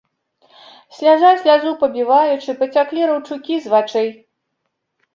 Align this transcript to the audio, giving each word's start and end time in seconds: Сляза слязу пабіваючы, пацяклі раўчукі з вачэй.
Сляза 0.99 1.31
слязу 1.43 1.71
пабіваючы, 1.83 2.49
пацяклі 2.65 3.01
раўчукі 3.13 3.53
з 3.67 3.79
вачэй. 3.79 4.09